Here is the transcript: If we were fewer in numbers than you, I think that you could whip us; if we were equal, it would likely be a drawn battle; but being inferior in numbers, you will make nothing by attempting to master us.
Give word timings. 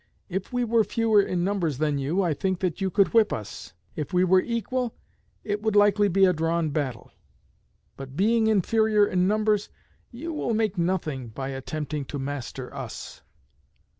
If 0.29 0.51
we 0.51 0.63
were 0.63 0.83
fewer 0.83 1.21
in 1.21 1.43
numbers 1.43 1.77
than 1.77 1.99
you, 1.99 2.23
I 2.23 2.33
think 2.33 2.57
that 2.61 2.81
you 2.81 2.89
could 2.89 3.13
whip 3.13 3.31
us; 3.31 3.73
if 3.95 4.11
we 4.11 4.23
were 4.23 4.41
equal, 4.41 4.95
it 5.43 5.61
would 5.61 5.75
likely 5.75 6.07
be 6.07 6.25
a 6.25 6.33
drawn 6.33 6.71
battle; 6.71 7.11
but 7.97 8.15
being 8.15 8.47
inferior 8.47 9.05
in 9.05 9.27
numbers, 9.27 9.69
you 10.09 10.33
will 10.33 10.55
make 10.55 10.75
nothing 10.75 11.27
by 11.27 11.49
attempting 11.49 12.05
to 12.05 12.17
master 12.17 12.73
us. 12.73 13.21